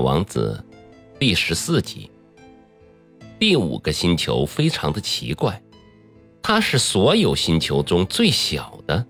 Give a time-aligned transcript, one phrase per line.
[0.00, 0.62] 王子，
[1.18, 2.10] 第十四集。
[3.38, 5.62] 第五个星球非常的奇怪，
[6.42, 9.06] 它是所有星球中最小的，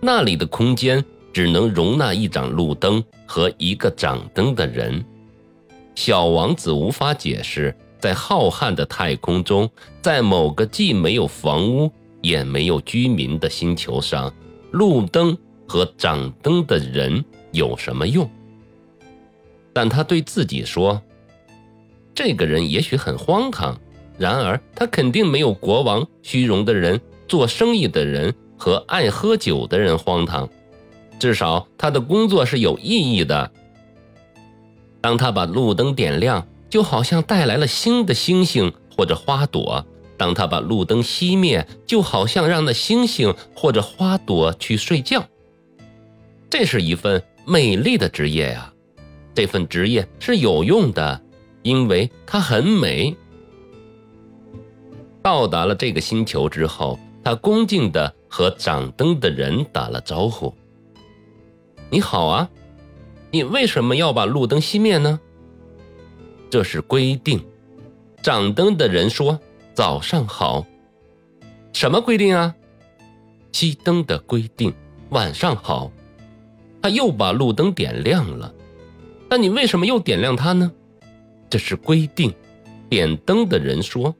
[0.00, 5.04] 那里的空间只能容纳一盏路灯和一个掌灯的人。
[5.94, 9.70] 小王子无法解释，在浩瀚的太空中，
[10.02, 11.90] 在某个既没有房屋
[12.20, 14.32] 也没有居民的星球上，
[14.72, 15.36] 路灯
[15.66, 18.30] 和掌灯的人有什么用？
[19.76, 21.02] 但他对自己说
[22.16, 23.78] ：“这个人也许很荒唐，
[24.16, 30.48] 然而他肯定没有国王、虚荣的人、做生意的人和爱喝酒的人荒唐。
[31.18, 33.52] 至少他的工作是有意义的。
[35.02, 39.84] 当他把路灯点亮，就好像带来了新的星星或者花朵；
[40.16, 45.22] 当他把路灯熄灭，就好像让那星星或者花朵去睡觉。
[46.48, 48.72] 这是一份美丽的职业呀。”
[49.36, 51.22] 这份职业是有用的，
[51.60, 53.14] 因为它很美。
[55.20, 60.54] 到达了这个星球之后，他恭敬的和掌灯的人打了招呼
[61.90, 62.48] ：“你好啊，
[63.30, 65.20] 你为什么要把路灯熄灭呢？”
[66.48, 67.44] 这是规定。
[68.22, 69.38] 掌灯的人说
[69.74, 70.64] ：“早上好。”
[71.74, 72.54] 什么规定啊？
[73.52, 74.72] 熄灯的规定。
[75.10, 75.92] 晚上好。
[76.80, 78.54] 他又把路灯点亮了。
[79.28, 80.70] 那你为什么又点亮它呢？
[81.50, 82.34] 这是规定。
[82.88, 84.14] 点灯的人说：“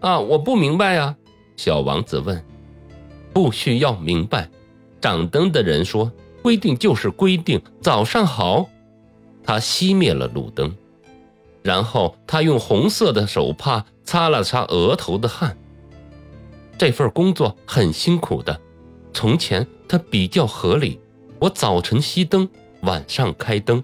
[0.00, 1.16] 啊，我不明白呀。”
[1.56, 2.44] 小王子问。
[3.32, 4.50] “不需要明白。”
[5.00, 6.10] 掌灯的人说
[6.42, 8.68] ：“规定就是规定。”早上好。
[9.44, 10.74] 他熄灭了路灯，
[11.62, 15.56] 然后他用红色的手帕擦了擦额头的汗。
[16.76, 18.60] 这份工作很辛苦的。
[19.12, 21.00] 从前它比较合理。
[21.38, 22.48] 我早晨熄灯。
[22.82, 23.82] 晚上开灯，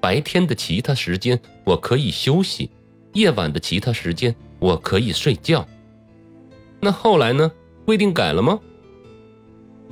[0.00, 2.70] 白天的其他时间我可以休息，
[3.12, 5.66] 夜晚的其他时间我可以睡觉。
[6.80, 7.50] 那后来呢？
[7.86, 8.58] 规定改了吗？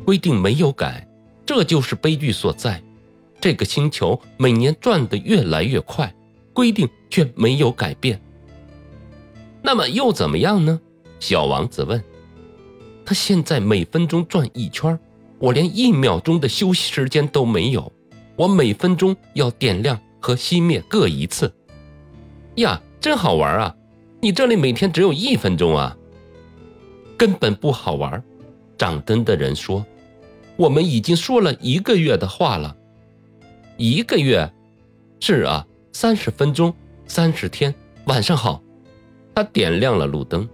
[0.04, 1.06] 规定没有改，
[1.44, 2.82] 这就是悲剧所在。
[3.41, 6.14] 这个星球每年转得越来越快，
[6.53, 8.20] 规定却没有改变。
[9.62, 10.80] 那么又怎么样呢？
[11.20, 12.03] 小王子问。
[13.04, 14.98] 他现在每分钟转一圈，
[15.38, 17.92] 我连一秒钟的休息时间都没有。
[18.37, 21.53] 我每分钟要点亮和熄灭各一次，
[22.56, 23.75] 呀，真好玩啊！
[24.20, 25.97] 你这里每天只有一分钟啊，
[27.16, 28.22] 根本不好玩。
[28.78, 29.84] 掌灯的人说
[30.56, 32.76] ：“我们已经说了一个月的话了，
[33.76, 34.50] 一个月，
[35.21, 36.75] 是啊，三十分钟，
[37.06, 37.75] 三十天。
[38.06, 38.62] 晚上好。”
[39.34, 40.48] 他点亮了路灯。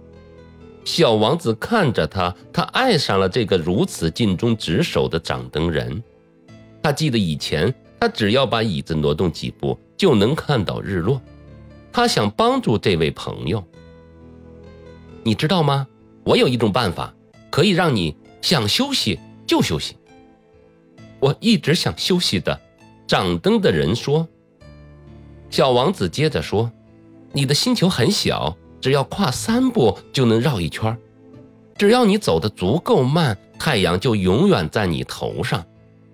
[0.85, 6.01] 小王子看着他，他爱上了这个如此尽忠职守的掌灯人。
[6.81, 11.21] 他记得以前，他只要把椅子挪动几步就能看到日落。
[11.91, 13.63] 他想帮助这位朋友，
[15.23, 15.87] 你知道吗？
[16.23, 17.13] 我有一种办法，
[17.49, 19.95] 可以让你想休息就休息。
[21.19, 22.59] 我一直想休息的。
[23.07, 24.27] 掌灯的人说。
[25.49, 26.71] 小王子接着说
[27.33, 30.95] ：“你的星球很小，只要跨三步就能绕一圈。
[31.75, 35.65] 只要你走得足够慢，太阳就永远在你头上。”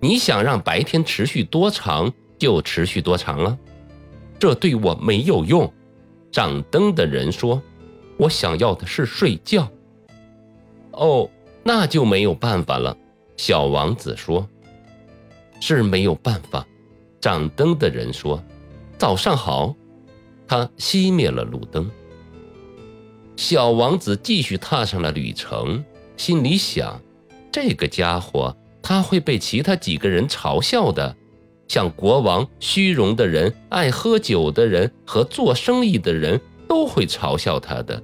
[0.06, 3.58] 你想让白天持续多长就持续多长了，
[4.38, 5.72] 这对我没有用。
[6.30, 7.60] 掌灯的人说
[8.16, 9.68] ：“我想要的是睡觉。”
[10.92, 11.28] 哦，
[11.64, 12.96] 那就没有办法了。
[13.36, 14.48] 小王子说
[15.60, 16.64] ：“是没有办法。”
[17.20, 18.40] 掌灯的人说
[18.96, 19.74] ：“早上好。”
[20.46, 21.90] 他熄灭了路灯。
[23.34, 25.84] 小王子继续踏上了旅程，
[26.16, 27.02] 心里想
[27.50, 28.56] ：“这个家伙。”
[28.88, 31.16] 他会被其他几个人嘲笑的，
[31.66, 38.00] 像国王、虚荣的人、爱喝酒的人和做生意的人都会嘲笑他的。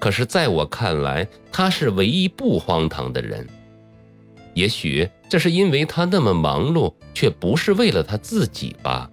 [0.00, 3.46] 可是，在我看来，他是唯一不荒唐的人。
[4.54, 9.08] 也许这是因为他那么忙碌，却不是为了他自己吧。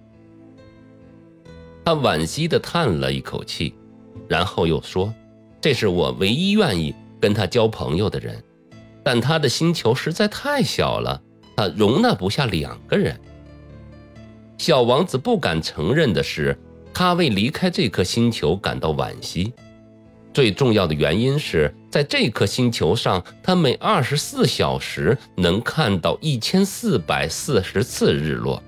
[1.84, 3.72] 他惋惜地叹了一口气，
[4.26, 5.14] 然后又说
[5.62, 8.42] ：“这是我唯一愿意跟他交朋友的人。”
[9.04, 11.20] 但他的星球实在太小了，
[11.56, 13.18] 他容纳不下两个人。
[14.58, 16.56] 小王子不敢承认的是，
[16.94, 19.52] 他为离开这颗星球感到惋惜。
[20.32, 28.62] 最重要的原因是在这颗星球上，他每二十四小时能看到一千四百四十次日落。